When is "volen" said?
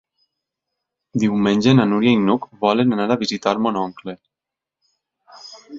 2.67-2.99